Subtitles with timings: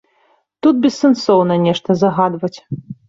[0.65, 2.55] Тут бессэнсоўна нешта загадваць.